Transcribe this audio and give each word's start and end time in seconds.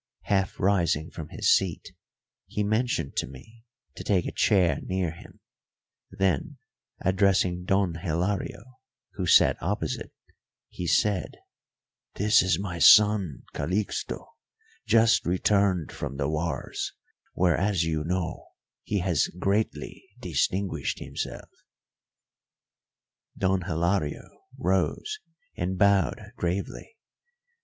Half 0.23 0.59
rising 0.59 1.11
from 1.11 1.29
his 1.29 1.53
seat, 1.53 1.93
he 2.47 2.63
mentioned 2.63 3.15
to 3.17 3.27
me 3.27 3.61
to 3.93 4.03
take 4.03 4.25
a 4.25 4.31
chair 4.31 4.79
near 4.81 5.11
him, 5.11 5.41
then, 6.09 6.57
addressing 7.01 7.65
Don 7.65 7.93
Hilario, 8.01 8.63
who 9.13 9.27
sat 9.27 9.61
opposite, 9.61 10.11
he 10.69 10.87
said, 10.87 11.37
"This 12.15 12.41
is 12.41 12.57
my 12.57 12.79
son 12.79 13.43
Calixto, 13.53 14.25
just 14.87 15.23
returned 15.27 15.91
from 15.91 16.17
the 16.17 16.27
wars, 16.27 16.93
where, 17.35 17.55
as 17.55 17.83
you 17.83 18.03
know, 18.03 18.47
he 18.81 19.01
has 19.01 19.27
greatly 19.27 20.03
distinguished 20.19 20.97
himself." 20.97 21.47
Don 23.37 23.61
Hilario 23.67 24.31
rose 24.57 25.19
and 25.55 25.77
bowed 25.77 26.19
gravely. 26.37 26.97